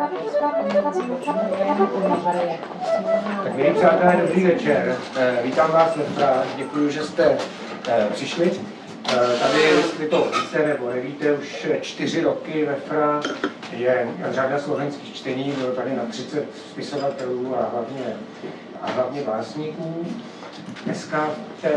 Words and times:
Tak 0.00 0.12
milí 3.56 3.74
přátelé, 3.74 4.16
dobrý 4.26 4.44
večer. 4.44 4.96
Eh, 5.16 5.40
Vítám 5.44 5.70
vás 5.72 5.96
ve. 5.96 6.42
Děkuji, 6.56 6.90
že 6.90 7.04
jste 7.04 7.38
eh, 7.88 8.06
přišli. 8.12 8.50
Eh, 9.08 9.38
Tady, 9.40 9.62
jestli 9.62 10.06
to 10.06 10.30
víte 10.40 10.66
nebo 10.66 10.90
nevíte, 10.90 11.32
už 11.32 11.66
čtyři 11.80 12.22
roky 12.22 12.64
ve 12.64 12.74
Fra 12.74 13.20
je 13.72 14.08
řada 14.30 14.58
slovenských 14.58 15.14
čtení, 15.14 15.52
bylo 15.52 15.72
tady 15.72 15.96
na 15.96 16.02
30 16.10 16.44
spisovatelů 16.70 17.56
a 17.58 17.68
hlavně, 17.72 18.16
a 18.82 18.90
hlavně 18.90 19.22
básníků. 19.22 20.06
Dneska 20.84 21.30
v 21.58 21.62
té, 21.62 21.72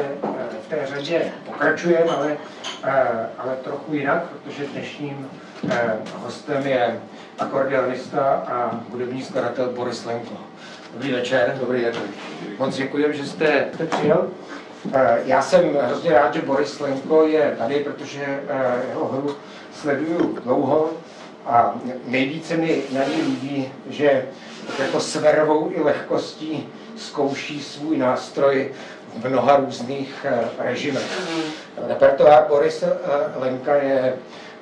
v 0.65 0.69
té 0.69 0.87
řadě 0.95 1.31
pokračujeme, 1.45 2.11
ale, 2.11 2.37
ale 3.37 3.55
trochu 3.63 3.93
jinak, 3.93 4.23
protože 4.23 4.65
dnešním 4.65 5.29
hostem 6.15 6.67
je 6.67 6.99
akordeonista 7.39 8.43
a 8.47 8.79
hudební 8.91 9.21
skladatel 9.23 9.70
Boris 9.70 10.05
Lenko. 10.05 10.34
Dobrý 10.94 11.12
večer. 11.12 11.57
Dobrý 11.59 11.84
večer. 11.85 12.02
Moc 12.59 12.76
děkuji, 12.76 13.13
že 13.13 13.26
jste, 13.26 13.66
jste 13.73 13.85
přijel. 13.85 14.27
Eh, 14.94 15.20
Já 15.26 15.41
jsem 15.41 15.77
hrozně 15.81 16.12
rád, 16.12 16.34
že 16.34 16.41
Boris 16.41 16.80
Lenko 16.80 17.26
je 17.27 17.55
tady, 17.57 17.80
protože 17.80 18.23
eh, 18.48 18.81
jeho 18.90 19.07
hru 19.07 19.35
sleduju 19.73 20.38
dlouho 20.43 20.90
a 21.45 21.76
nejvíce 22.07 22.57
mi 22.57 22.81
na 22.91 23.04
ní 23.04 23.21
líbí, 23.21 23.71
že 23.90 24.26
jako 24.79 24.99
s 24.99 25.15
vervou 25.15 25.71
i 25.76 25.81
lehkostí 25.81 26.70
zkouší 26.98 27.63
svůj 27.63 27.98
nástroj 27.98 28.71
v 29.18 29.29
mnoha 29.29 29.55
různých 29.57 30.26
eh, 30.29 30.40
režimech. 30.57 31.21
Repertoár 31.88 32.45
Boris 32.48 32.84
Lenka 33.35 33.76
je 33.76 34.13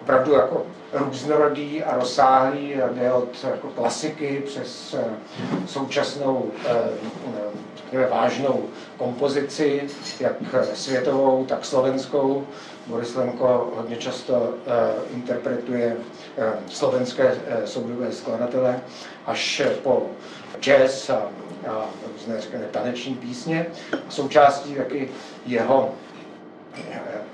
opravdu 0.01 0.33
jako 0.33 0.65
různorodý 0.93 1.83
a 1.83 1.95
rozsáhlý, 1.95 2.75
jde 2.93 3.13
od 3.13 3.43
jako 3.43 3.67
klasiky 3.67 4.43
přes 4.45 4.95
současnou 5.65 6.51
řekněme, 7.75 8.07
vážnou 8.07 8.63
kompozici, 8.97 9.81
jak 10.19 10.33
světovou, 10.73 11.45
tak 11.45 11.65
slovenskou. 11.65 12.47
Boris 12.87 13.15
Lenko 13.15 13.73
hodně 13.75 13.95
často 13.95 14.33
uh, 14.33 14.49
interpretuje 15.13 15.97
slovenské 16.67 17.35
soudové 17.65 18.11
skladatele 18.11 18.79
až 19.25 19.61
po 19.83 20.05
jazz 20.59 21.09
a, 21.09 21.21
a 21.67 21.85
různé 22.13 22.41
řekněme, 22.41 22.65
taneční 22.71 23.15
písně. 23.15 23.65
Součástí 24.09 24.75
taky 24.75 25.09
jeho, 25.45 25.93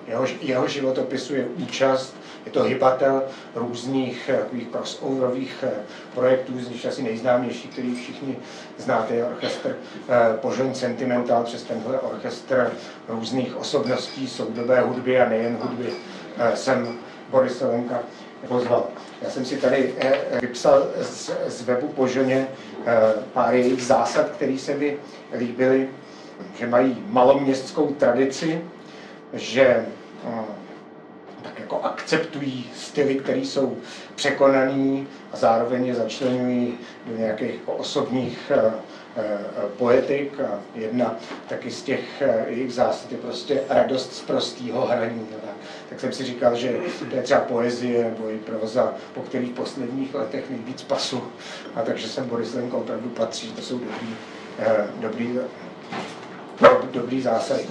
jeho, 0.07 0.25
jeho 0.41 0.67
životopisu 0.67 1.35
je 1.35 1.45
účast 1.45 2.15
je 2.47 2.53
to 2.53 2.63
hybatel 2.63 3.23
různých 3.55 4.29
eh, 4.29 4.37
takových 4.37 4.67
crossoverových 4.67 5.63
eh, 5.67 5.71
projektů, 6.15 6.53
z 6.59 6.69
nich 6.69 6.85
asi 6.85 7.03
nejznámější, 7.03 7.67
který 7.67 7.95
všichni 7.95 8.37
znáte, 8.77 9.15
je 9.15 9.25
orchestr 9.25 9.75
eh, 10.09 10.37
Požoň 10.41 10.73
Sentimental, 10.73 11.43
přes 11.43 11.63
tenhle 11.63 11.99
orchestr 11.99 12.71
různých 13.07 13.57
osobností 13.57 14.27
soudobé 14.27 14.81
hudby 14.81 15.21
a 15.21 15.29
nejen 15.29 15.57
hudby 15.61 15.93
jsem 16.53 16.97
Boris 17.29 17.61
Lenka 17.61 17.99
pozval. 18.47 18.87
Já 19.21 19.29
jsem 19.29 19.45
si 19.45 19.57
tady 19.57 19.93
vypsal 20.41 20.87
z, 21.47 21.61
webu 21.61 21.87
Požoně 21.87 22.47
pár 23.33 23.55
jejich 23.55 23.83
zásad, 23.83 24.29
které 24.29 24.57
se 24.57 24.73
mi 24.73 24.97
líbily, 25.37 25.89
že 26.59 26.67
mají 26.67 27.03
maloměstskou 27.09 27.87
tradici, 27.87 28.61
že 29.33 29.85
tak 31.47 31.59
jako 31.59 31.81
akceptují 31.83 32.69
styly, 32.75 33.15
které 33.15 33.39
jsou 33.39 33.77
překonaný 34.15 35.07
a 35.33 35.37
zároveň 35.37 35.85
je 35.85 35.95
začlenují 35.95 36.77
do 37.05 37.17
nějakých 37.17 37.53
jako 37.53 37.71
osobních 37.73 38.51
uh, 38.55 38.63
uh, 38.65 38.73
poetik 39.77 40.39
a 40.39 40.59
jedna 40.75 41.15
taky 41.49 41.71
z 41.71 41.81
těch 41.81 42.01
uh, 42.21 42.51
jejich 42.51 42.73
zásad 42.73 43.11
je 43.11 43.17
prostě 43.17 43.61
radost 43.69 44.13
z 44.13 44.21
prostého 44.21 44.85
hraní. 44.85 45.27
Tak, 45.89 45.99
jsem 45.99 46.13
si 46.13 46.23
říkal, 46.23 46.55
že 46.55 46.77
to 47.09 47.15
je 47.15 47.21
třeba 47.21 47.39
poezie 47.39 48.03
nebo 48.03 48.29
i 48.29 48.37
proza, 48.37 48.93
po 49.13 49.21
kterých 49.21 49.51
posledních 49.51 50.15
letech 50.15 50.49
nejvíc 50.49 50.83
pasu. 50.83 51.23
A 51.75 51.81
takže 51.81 52.07
jsem 52.07 52.25
Boris 52.25 52.53
Lenko 52.53 52.77
opravdu 52.77 53.09
patří, 53.09 53.51
to 53.51 53.61
jsou 53.61 53.79
dobrý, 53.79 54.07
dobrý, 54.99 55.39
dobrý 56.91 57.21
zásady. 57.21 57.63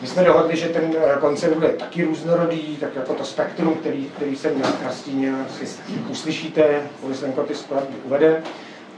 My 0.00 0.06
jsme 0.06 0.24
dohodli, 0.24 0.56
že 0.56 0.68
ten 0.68 0.94
eh, 0.98 1.16
koncert 1.20 1.54
bude 1.54 1.68
taky 1.68 2.04
různorodý, 2.04 2.76
tak 2.76 2.96
jako 2.96 3.14
to 3.14 3.24
spektrum, 3.24 3.74
který, 3.74 4.10
který 4.16 4.36
jsem 4.36 4.62
nastínil, 4.84 5.34
si 5.58 5.66
uslyšíte, 6.10 6.82
Borislenko 7.02 7.42
ty 7.42 7.54
skladby 7.54 7.94
uvede. 8.04 8.42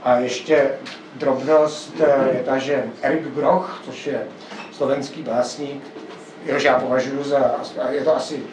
A 0.03 0.17
ještě 0.19 0.69
drobnost 1.15 1.93
eh, 1.99 2.37
je 2.37 2.43
ta, 2.43 2.57
že 2.57 2.83
Erik 3.01 3.33
Groch, 3.35 3.81
což 3.85 4.07
je 4.07 4.27
slovenský 4.71 5.21
básník, 5.21 5.83
jehož 6.45 6.63
já 6.63 6.79
považuji 6.79 7.23
za, 7.23 7.55
je 7.89 8.03
to 8.03 8.15
asi 8.15 8.43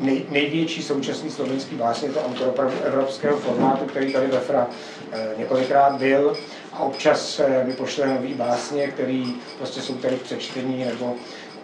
nej, 0.00 0.24
největší 0.30 0.82
současný 0.82 1.30
slovenský 1.30 1.76
básník, 1.76 2.10
je 2.10 2.14
to 2.14 2.26
autor 2.26 2.48
opravdu 2.48 2.74
evropského 2.84 3.36
formátu, 3.36 3.84
který 3.84 4.12
tady 4.12 4.26
ve 4.26 4.40
FRA 4.40 4.66
eh, 5.12 5.28
několikrát 5.38 5.98
byl 5.98 6.36
a 6.72 6.78
občas 6.78 7.40
mi 7.64 7.72
pošle 7.72 8.06
nový 8.06 8.34
básně, 8.34 8.88
který 8.88 9.34
prostě 9.58 9.80
jsou 9.80 9.94
tady 9.94 10.16
v 10.16 10.22
přečtení 10.22 10.84
nebo 10.84 11.14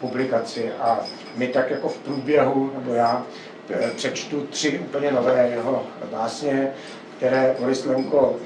publikaci 0.00 0.72
a 0.72 1.00
my 1.36 1.48
tak 1.48 1.70
jako 1.70 1.88
v 1.88 1.98
průběhu, 1.98 2.70
nebo 2.74 2.94
já 2.94 3.26
eh, 3.70 3.90
přečtu 3.96 4.46
tři 4.46 4.78
úplně 4.78 5.12
nové 5.12 5.48
jeho 5.48 5.86
básně, 6.10 6.72
které 7.16 7.56
Boris 7.58 7.84
Lenko 7.84 8.36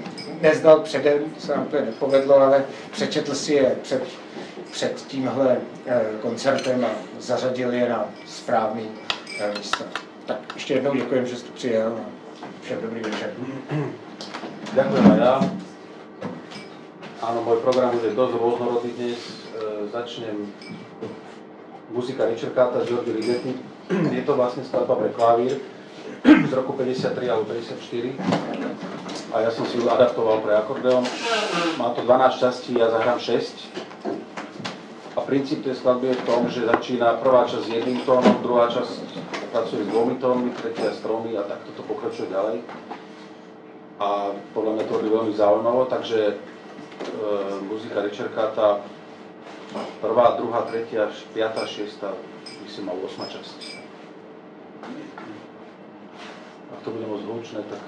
neznal 0.41 0.81
předem, 0.81 1.19
to 1.35 1.41
se 1.41 1.53
nám 1.53 1.63
úplně 1.63 1.83
nepovedlo, 1.83 2.37
ale 2.37 2.65
přečetl 2.91 3.35
si 3.35 3.55
je 3.55 3.77
před, 3.83 4.03
před 4.71 5.05
tímhle 5.07 5.57
eh, 5.87 6.03
koncertem 6.23 6.85
a 6.85 6.91
zařadil 7.21 7.73
je 7.73 7.89
na 7.89 8.09
správný 8.27 8.89
eh, 9.41 9.59
místo. 9.59 9.85
Tak 10.27 10.39
ještě 10.55 10.75
jednou 10.75 10.95
děkuji, 10.95 11.27
že 11.27 11.37
jste 11.37 11.53
přijel 11.53 11.99
a 12.43 12.47
všem 12.63 12.79
dobrý 12.83 13.01
večer. 13.01 13.31
Ďakujem 14.73 15.05
aj 15.13 15.19
ja. 15.21 15.35
Áno, 17.23 17.45
môj 17.45 17.61
program 17.61 17.93
je 18.01 18.17
dosť 18.17 18.35
rôznorodý 18.35 18.91
dnes. 18.99 19.21
Začnem 19.93 20.49
muzika 21.91 22.29
Richardáta 22.29 22.85
z 22.85 22.95
Georgi 22.95 23.13
Ligeti. 23.13 23.53
Je 24.17 24.23
to 24.23 24.39
vlastne 24.39 24.63
skladba 24.63 24.95
pre 24.95 25.11
klavír 25.11 25.59
z 26.23 26.53
roku 26.55 26.79
53 26.79 27.19
alebo 27.27 27.51
54 27.51 28.63
a 29.33 29.41
ja 29.41 29.51
som 29.51 29.65
si 29.65 29.81
ju 29.81 29.89
adaptoval 29.89 30.45
pre 30.45 30.53
akordeon. 30.53 31.05
Má 31.81 31.97
to 31.97 32.05
12 32.05 32.37
častí, 32.37 32.77
ja 32.77 32.93
zahrám 32.93 33.17
6. 33.17 35.17
A 35.17 35.21
princíp 35.25 35.65
tej 35.65 35.81
skladby 35.81 36.13
je 36.13 36.21
v 36.21 36.27
tom, 36.29 36.41
že 36.53 36.69
začína 36.69 37.17
prvá 37.21 37.49
časť 37.49 37.65
s 37.65 37.73
jedným 37.73 38.05
tónom, 38.05 38.45
druhá 38.45 38.69
časť 38.69 39.13
pracuje 39.53 39.85
s 39.85 39.89
dvomi 39.93 40.17
tónmi, 40.21 40.51
tretia 40.57 40.93
s 40.93 41.01
tromi 41.05 41.37
a 41.37 41.45
takto 41.45 41.73
to 41.77 41.83
pokračuje 41.85 42.33
ďalej. 42.33 42.65
A 44.01 44.33
podľa 44.57 44.73
mňa 44.77 44.85
to 44.89 45.01
je 45.01 45.13
veľmi 45.13 45.35
zaujímavo, 45.37 45.81
takže 45.89 46.21
e, 46.33 46.35
muzika 47.69 48.05
Richardáta 48.05 48.81
Prvá, 50.01 50.37
druhá, 50.37 50.63
tretia, 50.63 51.09
piatá, 51.33 51.67
šiesta, 51.67 52.13
by 52.45 52.69
si 52.69 52.81
mal 52.85 52.97
osma 53.01 53.25
časť. 53.25 53.81
Ak 56.73 56.81
to 56.85 56.91
bude 56.91 57.07
moc 57.07 57.23
hlučné, 57.25 57.63
tak... 57.71 57.81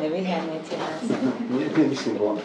Nevyháňajte 0.00 0.74
nás. 0.78 1.02
Nie, 1.50 1.68
nemyslím 1.76 2.16
von. 2.18 2.40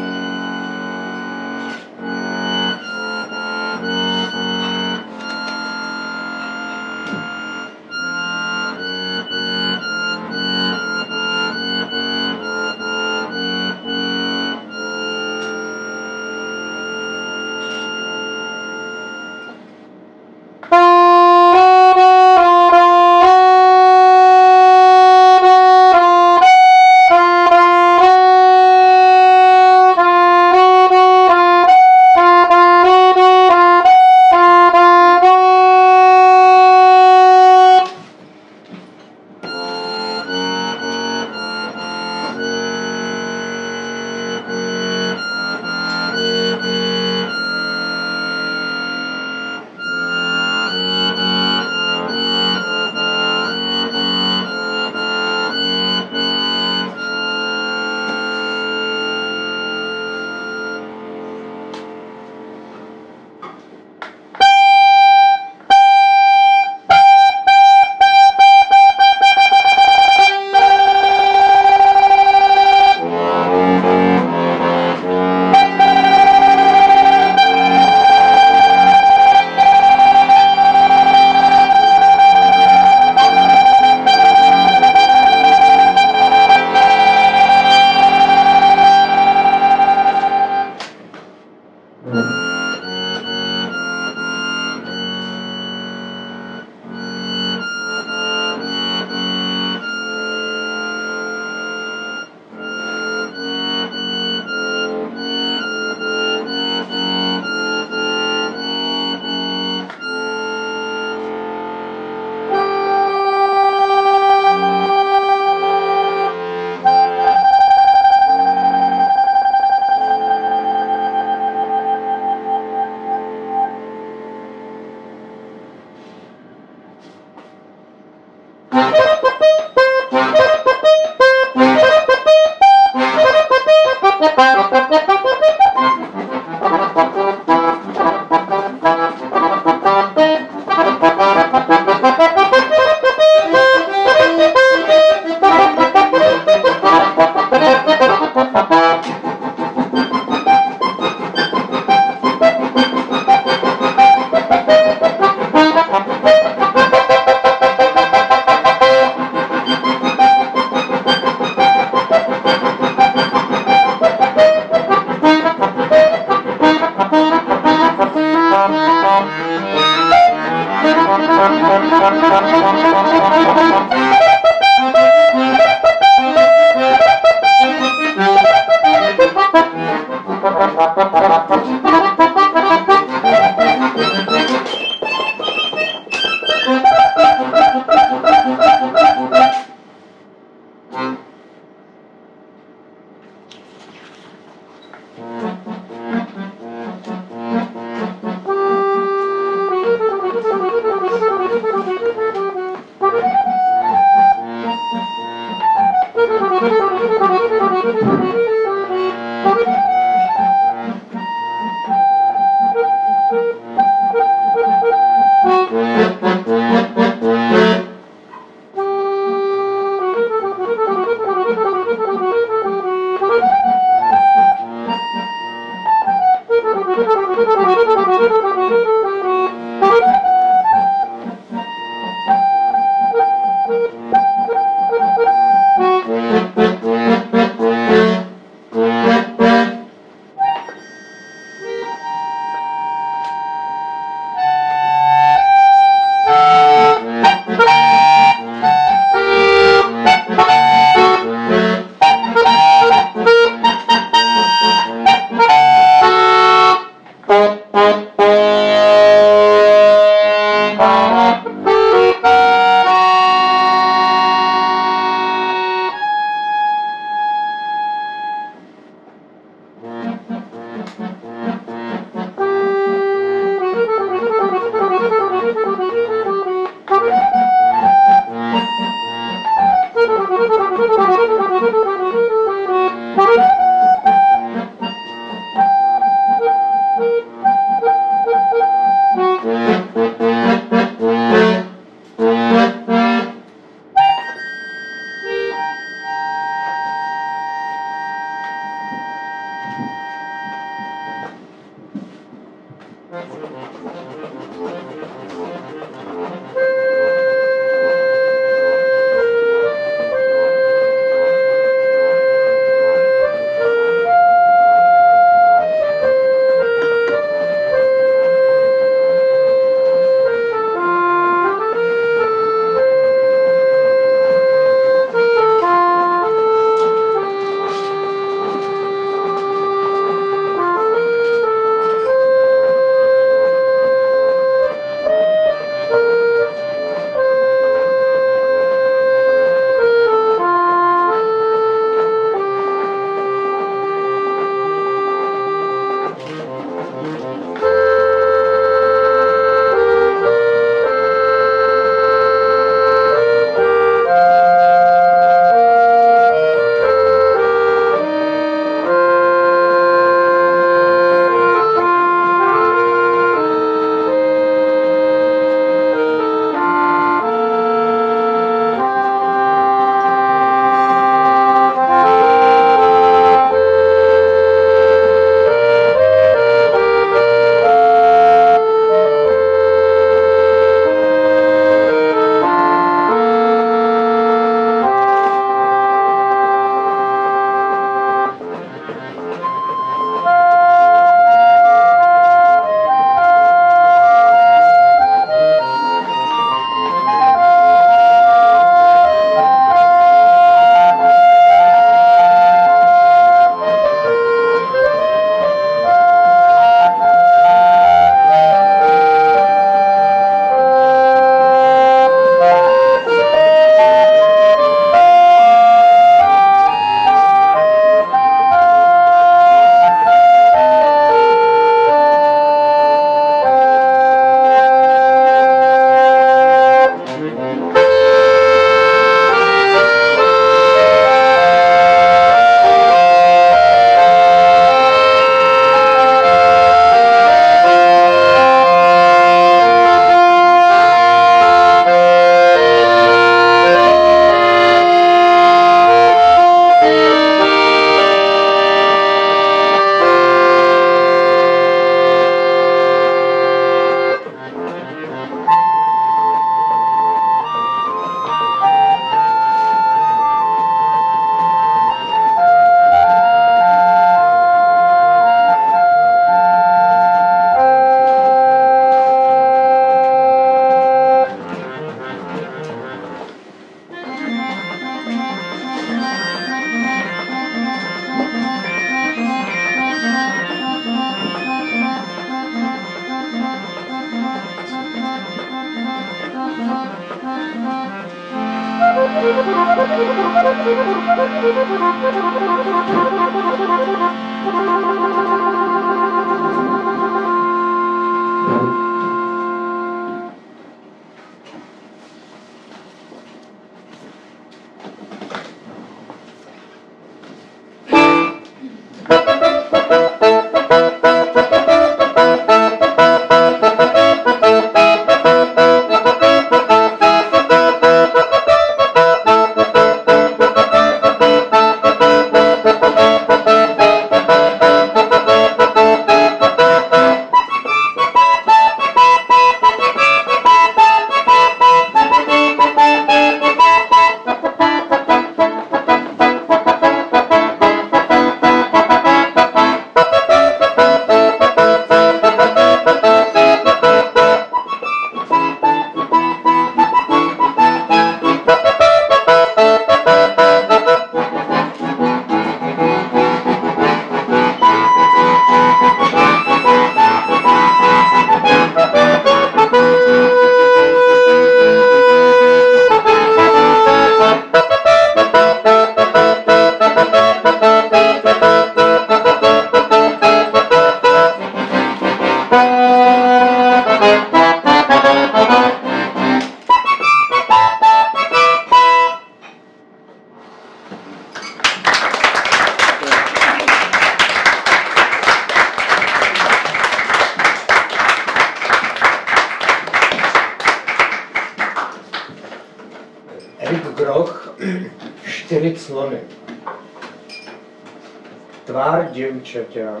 Dievčaťa 599.52 600.00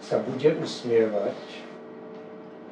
sa 0.00 0.16
bude 0.24 0.48
usmievať, 0.64 1.36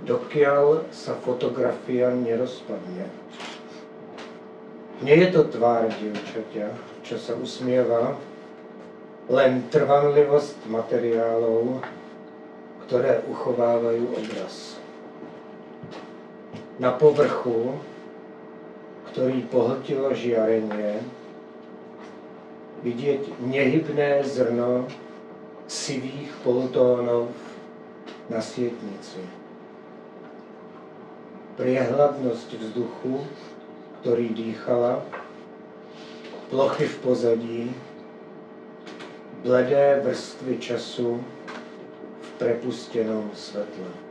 dokiaľ 0.08 0.88
sa 0.88 1.12
fotografia 1.20 2.08
nerozpadne. 2.16 3.04
Nie 5.04 5.16
je 5.20 5.28
to 5.28 5.44
tvár 5.52 5.92
dievčaťa, 5.92 6.72
čo 7.04 7.20
sa 7.20 7.36
usmieva, 7.36 8.16
len 9.28 9.68
trvanlivosť 9.68 10.72
materiálov, 10.72 11.84
ktoré 12.88 13.20
uchovávajú 13.28 14.04
obraz. 14.16 14.80
Na 16.80 16.96
povrchu, 16.96 17.76
ktorý 19.12 19.44
pohltilo 19.52 20.16
žiarenie, 20.16 21.04
vidieť 22.80 23.36
nehybné 23.44 24.24
zrno 24.24 24.88
sivých 25.70 26.34
polotónov 26.42 27.30
na 28.26 28.42
svietnici. 28.42 29.22
Priehľadnosť 31.54 32.58
vzduchu, 32.58 33.22
ktorý 34.02 34.34
dýchala, 34.34 35.06
plochy 36.50 36.90
v 36.90 36.96
pozadí, 37.06 37.62
bledé 39.46 40.02
vrstvy 40.02 40.58
času 40.58 41.22
v 42.18 42.28
prepustenom 42.42 43.30
svetle. 43.30 44.09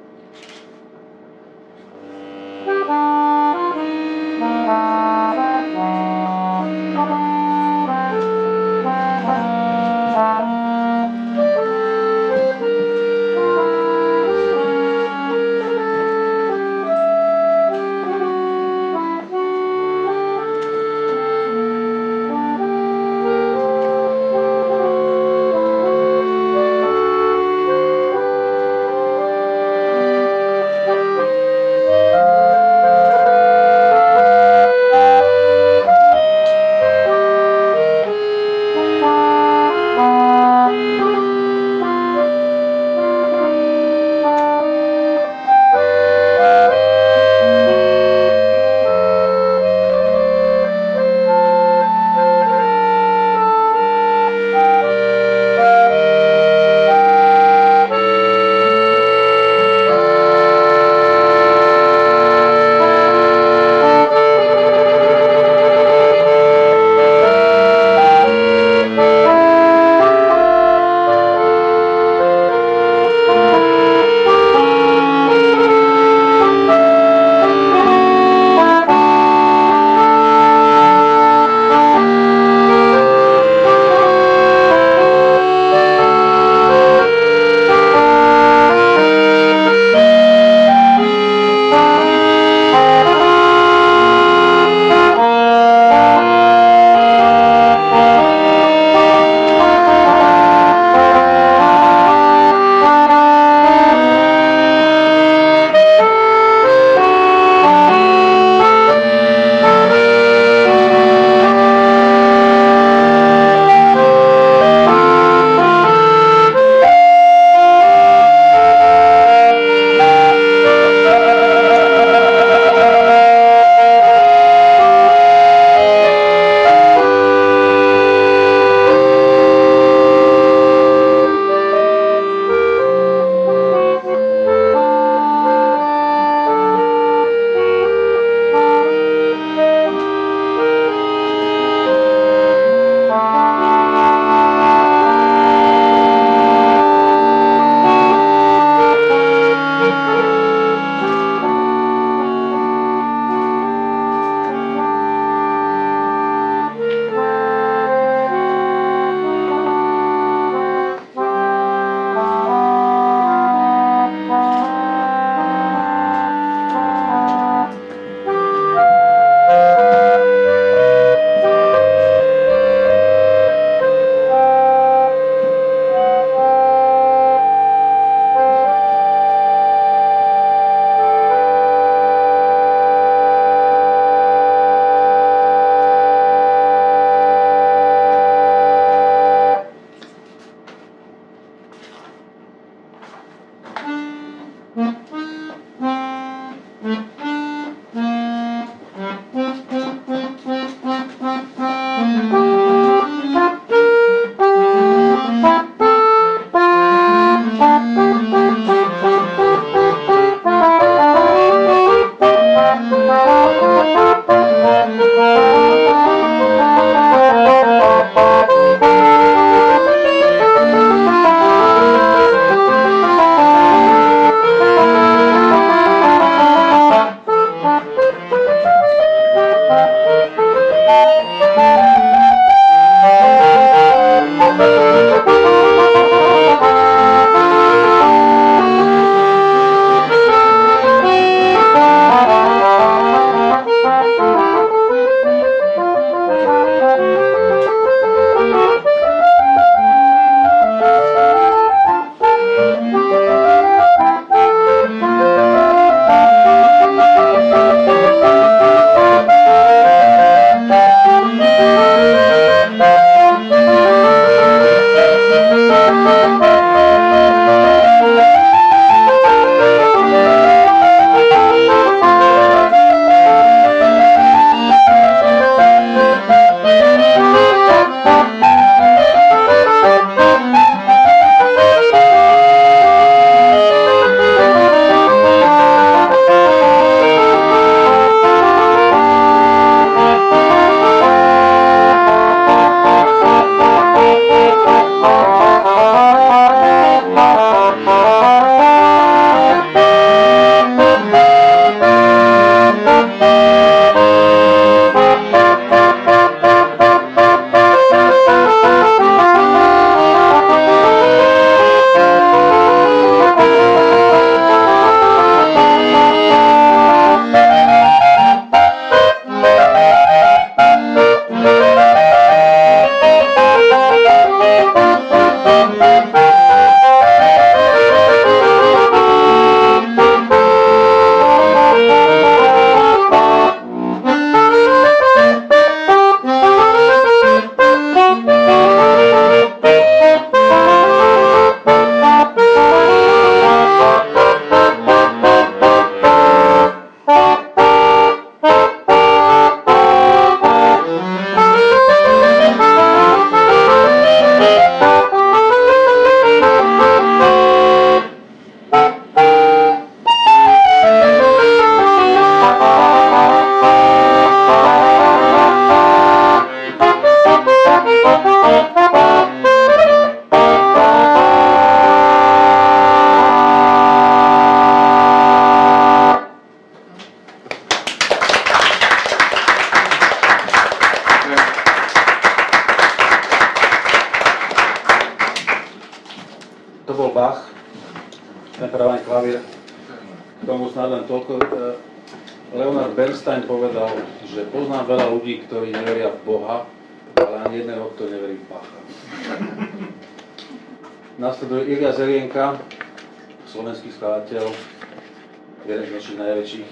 Jeden 405.69 405.85
z 405.85 405.95
našich 406.01 406.17
najväčších, 406.17 406.69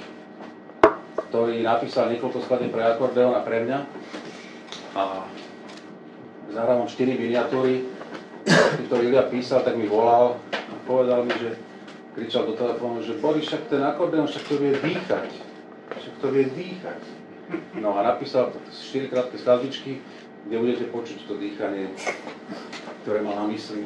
ktorý 1.30 1.62
napísal 1.62 2.10
niekoľko 2.10 2.42
skladeb 2.42 2.74
pre 2.74 2.82
akordeón 2.82 3.38
a 3.38 3.46
pre 3.46 3.62
mňa. 3.62 3.80
A 4.98 5.22
zahral 6.50 6.82
4 6.82 6.98
miniatúry, 7.14 7.86
ktorý 8.90 9.14
Ilia 9.14 9.30
písal, 9.30 9.62
tak 9.62 9.78
mi 9.78 9.86
volal 9.86 10.42
a 10.50 10.74
povedal 10.90 11.30
mi, 11.30 11.34
že 11.38 11.62
kričal 12.18 12.50
do 12.50 12.58
telefónu, 12.58 13.06
že 13.06 13.22
Boris, 13.22 13.46
však 13.46 13.70
ten 13.70 13.86
akordeon, 13.86 14.26
však 14.26 14.50
to 14.50 14.58
vie 14.58 14.74
dýchať. 14.74 15.30
Však 15.94 16.16
to 16.18 16.28
vie 16.34 16.50
dýchať. 16.50 17.02
No 17.78 17.94
a 17.94 18.02
napísal 18.02 18.50
4 18.74 19.14
krátke 19.14 19.38
skladbičky, 19.38 20.02
kde 20.50 20.56
budete 20.58 20.90
počuť 20.90 21.30
to 21.30 21.38
dýchanie, 21.38 21.94
ktoré 23.06 23.22
mal 23.22 23.46
na 23.46 23.54
mysli. 23.54 23.86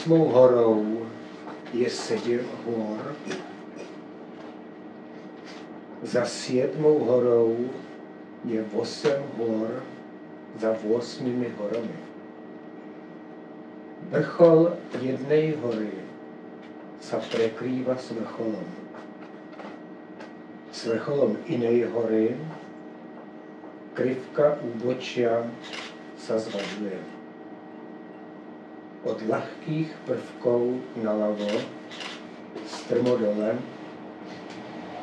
Osmou 0.08 0.32
horou 0.32 1.04
je 1.74 1.90
sedm 1.90 2.48
hor. 2.64 3.12
Za 6.04 6.24
siedmou 6.26 7.04
horou 7.04 7.68
je 8.48 8.64
osm 8.72 9.20
hor 9.36 9.84
za 10.64 10.72
osmými 10.96 11.52
horami. 11.60 12.00
Vrchol 14.08 14.80
jednej 15.04 15.60
hory 15.60 15.92
sa 17.04 17.20
prekrýva 17.20 18.00
s 18.00 18.16
vrcholom. 18.16 18.70
S 20.72 20.88
vrcholom 20.88 21.36
inej 21.52 21.84
hory 21.92 22.40
krivka 23.92 24.56
úbočia 24.64 25.44
sa 26.16 26.40
zvažuje. 26.40 27.17
Od 29.08 29.24
ľahkých 29.24 30.04
prvkov 30.04 30.84
naľavo 31.00 31.48
strmo 32.68 33.16
dole 33.16 33.56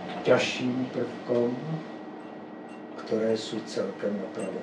k 0.04 0.28
ťažším 0.28 0.92
prvkom, 0.92 1.56
ktoré 3.00 3.32
sú 3.32 3.64
celkem 3.64 4.12
napravo. 4.20 4.60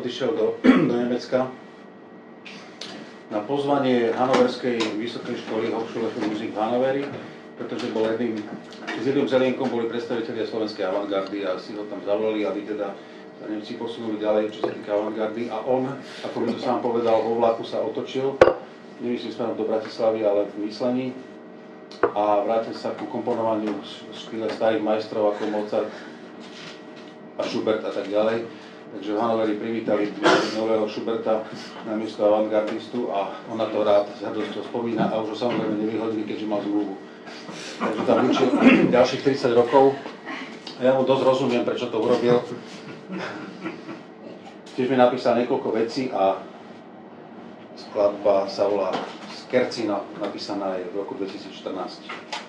Odišiel 0.00 0.30
do, 0.36 0.46
do 0.88 0.94
Nemecka 0.94 1.50
na 3.26 3.42
pozvanie 3.42 4.14
Hanoverskej 4.14 4.78
vysokej 5.02 5.34
školy 5.46 5.74
Hochschule 5.74 6.14
für 6.14 6.22
Musik 6.30 6.54
v 6.54 6.58
Hanoveri, 6.62 7.02
pretože 7.58 7.90
bol 7.90 8.06
jedným, 8.06 8.38
s 8.86 9.02
jedným 9.02 9.26
zelienkom 9.26 9.66
boli 9.66 9.90
predstavitelia 9.90 10.46
slovenskej 10.46 10.86
avantgardy 10.86 11.42
a 11.42 11.58
si 11.58 11.74
ho 11.74 11.82
tam 11.90 11.98
zavolali, 12.06 12.46
aby 12.46 12.62
teda 12.62 12.94
sa 13.36 13.44
Nemci 13.50 13.74
posunuli 13.76 14.22
ďalej, 14.22 14.54
čo 14.54 14.64
sa 14.64 14.70
týka 14.70 14.94
avantgardy. 14.94 15.50
A 15.50 15.58
on, 15.66 15.90
ako 16.22 16.36
mi 16.38 16.54
to 16.54 16.60
sám 16.62 16.78
povedal, 16.80 17.18
vo 17.20 17.36
vlaku 17.36 17.66
sa 17.66 17.82
otočil, 17.82 18.38
nemyslím 19.02 19.32
smerom 19.34 19.58
do 19.58 19.68
Bratislavy, 19.68 20.24
ale 20.24 20.48
v 20.54 20.70
myslení. 20.70 21.06
A 22.16 22.46
vrátil 22.46 22.74
sa 22.78 22.94
ku 22.94 23.10
komponovaniu 23.10 23.74
štýle 24.14 24.48
starých 24.54 24.84
majstrov 24.84 25.34
ako 25.34 25.42
Mozart 25.50 25.88
a 27.36 27.42
Schubert 27.44 27.84
a 27.84 27.92
tak 27.92 28.08
ďalej 28.08 28.48
Takže 28.96 29.12
v 29.12 29.20
Hanoveri 29.20 29.54
privítali 29.58 30.08
nového 30.54 30.86
Schuberta 30.88 31.42
na 31.84 31.98
miesto 31.98 32.22
avantgardistu 32.22 33.10
a 33.10 33.34
on 33.50 33.58
na 33.58 33.66
to 33.66 33.82
rád 33.82 34.06
s 34.14 34.22
hrdosťou 34.22 34.62
spomína 34.70 35.10
a 35.10 35.20
už 35.20 35.34
ho 35.34 35.36
samozrejme 35.36 35.84
nevyhodili, 35.84 36.22
keďže 36.22 36.46
mal 36.46 36.62
zmluvu. 36.62 36.94
Takže 37.76 38.02
tam 38.06 38.30
učil 38.30 38.48
ďalších 38.96 39.22
30 39.26 39.58
rokov 39.58 39.92
a 40.78 40.80
ja 40.80 40.92
mu 40.94 41.02
dosť 41.02 41.22
rozumiem, 41.26 41.66
prečo 41.66 41.90
to 41.90 41.98
urobil. 41.98 42.40
Tiež 44.78 44.86
mi 44.86 44.96
napísal 44.96 45.44
niekoľko 45.44 45.68
vecí 45.76 46.08
a 46.14 46.40
skladba 47.76 48.46
sa 48.46 48.70
volá 48.70 48.94
Skercino, 49.34 50.08
napísaná 50.22 50.78
je 50.78 50.88
v 50.88 51.04
roku 51.04 51.18
2014. 51.18 52.45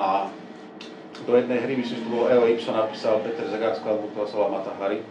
A 0.00 0.32
do 1.28 1.36
jednej 1.36 1.60
hry, 1.60 1.76
myslím, 1.76 2.00
že 2.00 2.04
to 2.08 2.14
bolo 2.16 2.32
Eo 2.32 2.48
Ipso, 2.48 2.72
napísal 2.72 3.20
Peter 3.20 3.44
Zagar 3.44 3.76
skladbu, 3.76 4.08
ktorá 4.16 4.24
sa 4.24 4.36
volá 4.40 4.50
Mata 4.56 4.72
Hari. 4.80 5.04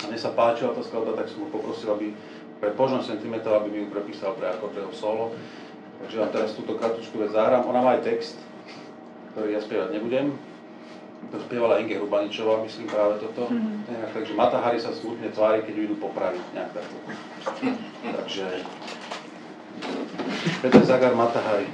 A 0.00 0.04
mne 0.12 0.20
sa 0.20 0.36
páčila 0.36 0.76
tá 0.76 0.84
skladba, 0.84 1.16
tak 1.16 1.32
som 1.32 1.40
ho 1.44 1.48
poprosil, 1.48 1.88
aby 1.96 2.12
pre 2.60 2.76
Požon 2.76 3.00
Sentimental, 3.00 3.56
aby 3.56 3.72
mi 3.72 3.78
ju 3.80 3.88
prepísal 3.88 4.36
pre 4.36 4.52
akordeo 4.52 4.92
solo. 4.92 5.32
Takže 6.04 6.16
vám 6.20 6.32
teraz 6.36 6.52
túto 6.52 6.76
kartučku 6.76 7.16
vec 7.16 7.32
zahrám. 7.32 7.64
Ona 7.64 7.80
má 7.80 7.96
aj 7.96 8.04
text, 8.04 8.36
ktorý 9.32 9.56
ja 9.56 9.60
spievať 9.64 9.96
nebudem. 9.96 10.36
To 11.32 11.36
spievala 11.40 11.80
Inge 11.80 12.00
Hrubaničová, 12.00 12.64
myslím 12.64 12.88
práve 12.88 13.20
toto. 13.20 13.48
Mm-hmm. 13.52 14.12
Takže 14.16 14.32
Mata 14.36 14.60
Hari 14.60 14.80
sa 14.80 14.92
smutne 14.92 15.28
tvári, 15.32 15.64
keď 15.64 15.72
ju 15.76 15.82
idú 15.88 15.96
popraviť, 16.00 16.44
nejak 16.56 16.72
takto. 16.72 16.96
Takže 18.04 18.44
Peter 20.64 20.84
Zagar, 20.84 21.12
Mata 21.12 21.40
Hari. 21.44 21.68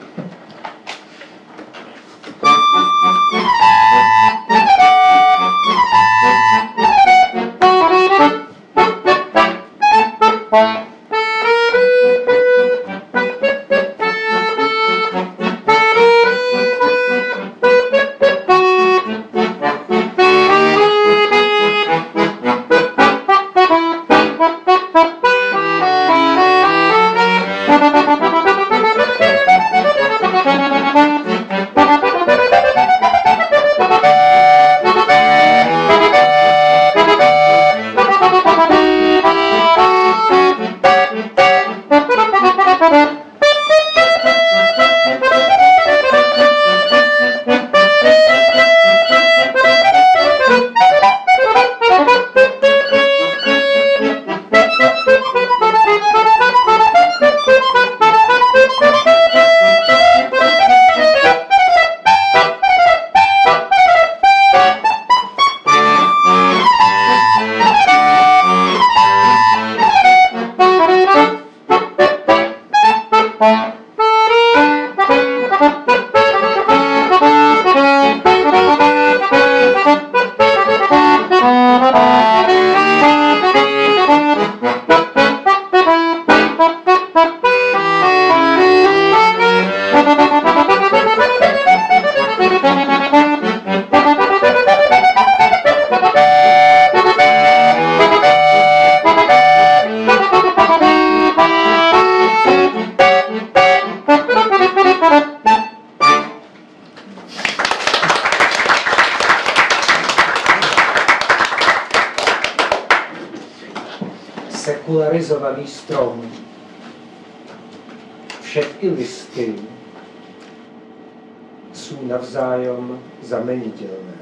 Navzájom 123.36 123.44
zameniteľné. 123.44 124.18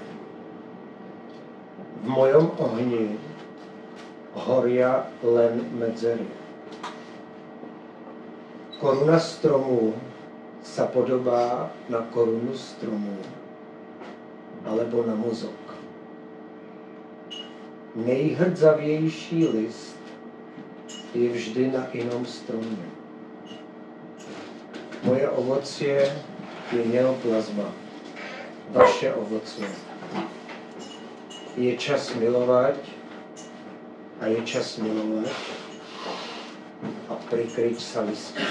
V 2.05 2.07
mojom 2.07 2.47
ohni 2.59 3.17
horia 4.35 5.07
len 5.23 5.63
medzery. 5.79 6.27
Koruna 8.83 9.17
stromu 9.17 9.95
sa 10.61 10.91
podobá 10.91 11.73
na 11.89 12.05
korunu 12.11 12.53
stromu 12.53 13.17
alebo 14.67 15.07
na 15.07 15.15
mozog. 15.15 15.57
Nejhrdzavější 17.95 19.49
list 19.49 19.97
je 21.15 21.31
vždy 21.31 21.71
na 21.71 21.87
inom 21.95 22.27
stromě. 22.27 22.91
Moje 25.05 25.29
ovocie 25.31 26.11
je 26.73 26.83
neoplazma, 26.85 27.84
vaše 28.71 29.15
ovoce. 29.15 29.63
Je 31.57 31.77
čas 31.77 32.15
milovat 32.15 32.75
a 34.21 34.27
je 34.27 34.43
čas 34.45 34.79
milovat 34.79 35.33
a 37.09 37.15
prikryť 37.31 37.81
sa 37.81 38.01
listy. 38.03 38.43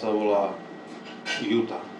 Sa 0.00 0.08
volá 0.08 0.56
Utah. 1.44 1.99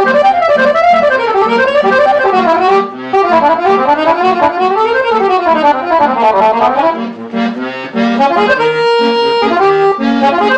Thank 8.47 8.61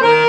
you. 0.07 0.22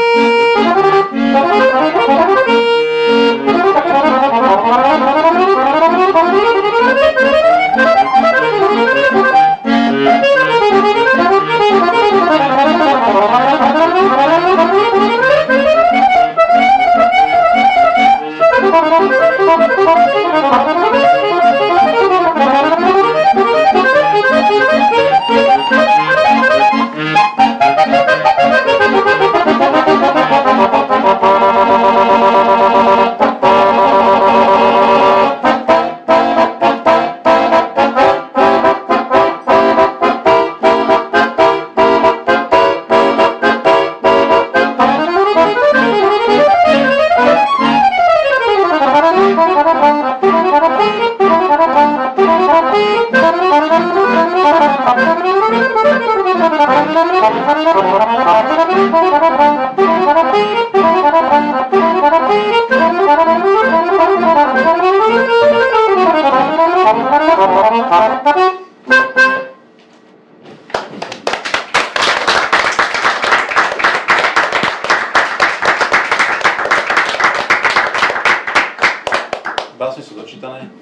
Básne 79.95 80.11
sú 80.11 80.19
dočítané. 80.19 80.75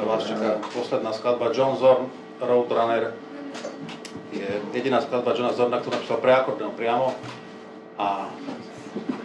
A 0.00 0.08
vás 0.08 0.24
čaká 0.24 0.56
posledná 0.72 1.12
skladba 1.12 1.52
John 1.52 1.76
Zorn, 1.76 2.08
Roadrunner. 2.40 3.12
Je 4.32 4.48
jediná 4.72 5.04
skladba 5.04 5.36
Johna 5.36 5.52
Zorna, 5.52 5.76
ktorú 5.84 6.00
napísal 6.00 6.24
pre 6.24 6.32
akordeon 6.32 6.72
priamo. 6.72 7.12
A 8.00 8.32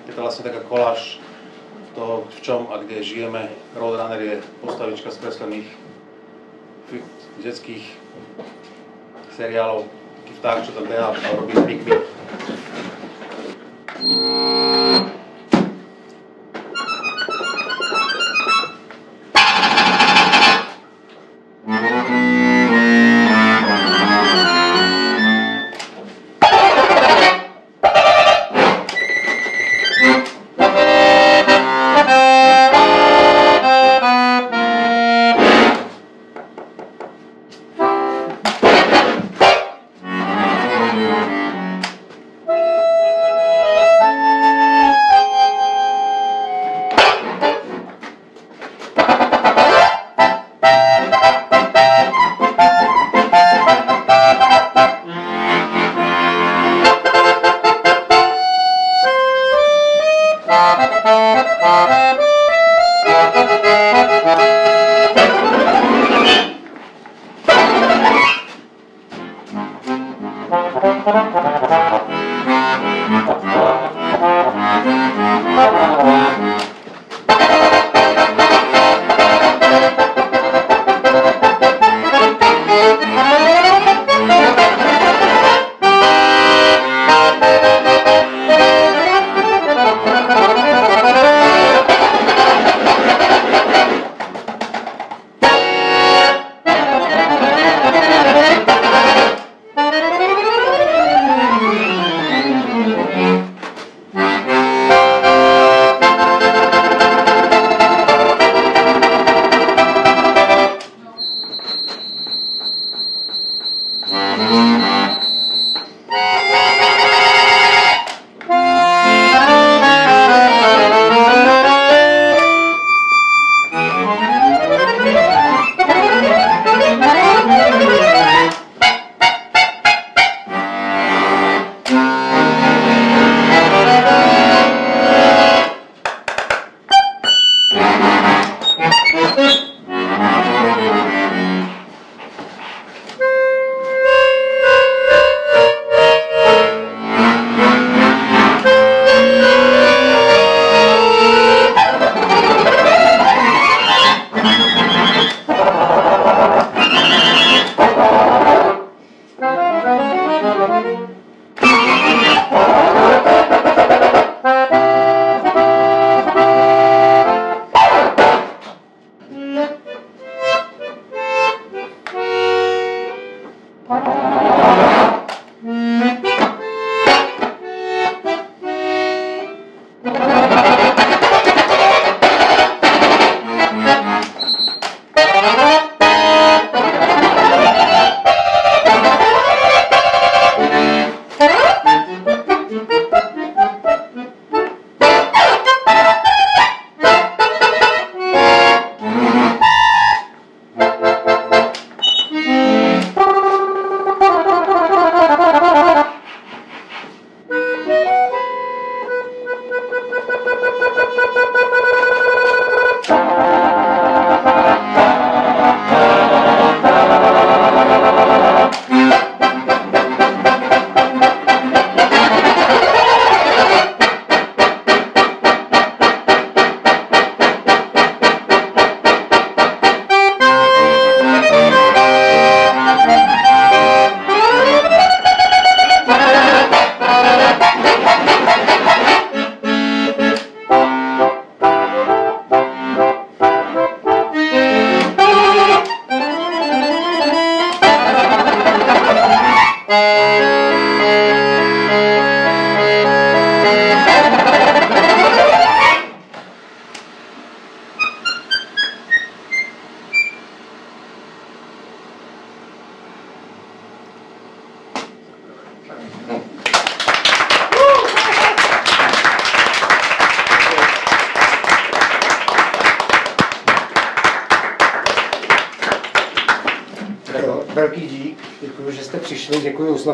je 0.03 0.11
to 0.11 0.19
vlastne 0.19 0.43
taká 0.43 0.59
koláž 0.67 1.23
toho, 1.95 2.27
v 2.27 2.39
čom 2.43 2.67
a 2.67 2.83
kde 2.83 2.99
žijeme. 2.99 3.47
Roadrunner 3.79 4.19
je 4.19 4.43
postavička 4.59 5.07
z 5.07 5.23
kreslených 5.23 5.67
detských 7.39 7.87
seriálov. 9.39 9.87
Taký 10.27 10.33
vták, 10.43 10.57
čo 10.67 10.75
tam 10.75 10.83
beha 10.91 11.15
a 11.15 11.31
robí 11.31 11.55
trikmy. 11.63 11.95
Jo, 14.03 14.46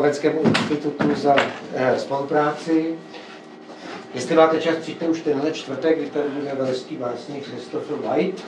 přišli, 0.02 0.30
děkuji 0.30 0.34
Slovenskému 0.34 0.42
institutu 0.42 1.14
za 1.14 1.36
eh, 1.74 1.98
spolupráci. 1.98 2.94
Jestli 4.14 4.36
máte 4.36 4.60
čas, 4.60 4.76
přijďte 4.76 5.08
už 5.08 5.20
tenhle 5.20 5.52
čtvrtek, 5.52 5.98
kdy 5.98 6.10
tady 6.10 6.28
bude 6.28 6.54
velský 6.54 6.96
básník 6.96 7.44
Christopher 7.44 7.96
White. 7.96 8.44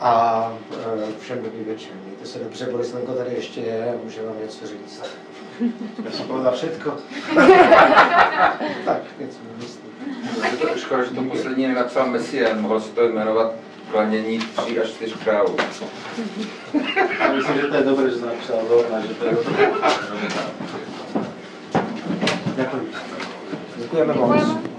A 0.00 0.52
eh, 0.72 1.12
všem 1.20 1.42
dobrý 1.42 1.64
večer. 1.64 1.92
Mějte 2.04 2.26
se 2.26 2.38
dobře, 2.38 2.66
Borislenko 2.66 3.12
tady 3.12 3.34
ještě 3.34 3.60
je 3.60 3.94
a 3.94 4.04
může 4.04 4.22
vám 4.22 4.34
něco 4.42 4.66
říct. 4.66 5.02
Ja 6.04 6.10
som 6.10 6.24
povedal 6.24 6.56
všetko. 6.56 6.96
tak, 8.84 9.02
něco 9.20 9.38
myslím. 9.60 9.92
Je 10.60 10.66
to 10.66 10.78
škoda, 10.78 11.04
že 11.04 11.10
to 11.10 11.22
poslední 11.22 11.68
nenapsal 11.68 12.08
Messian, 12.08 12.60
mohl 12.60 12.80
si 12.80 12.90
to 12.90 13.08
jmenovat 13.08 13.52
klanění 13.92 14.38
tří 14.38 14.80
až 14.80 14.88
čtyř 14.88 15.16
králů. 15.24 15.56
Myslím, 17.36 17.56
že 17.60 17.66
to 17.66 17.74
je 17.74 17.82
dobré, 17.82 18.10
že 18.10 18.16
som 18.18 18.28
napísal 18.28 18.58
Lorna, 18.70 18.98
že 19.00 19.14
to 19.14 19.24
je 19.24 19.32
dobré. 19.34 19.54
Ďakujem. 22.56 22.84
Děkujeme 23.78 24.14
moc. 24.14 24.69